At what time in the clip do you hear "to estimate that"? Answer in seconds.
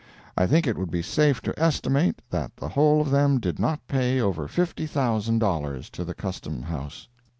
1.43-2.57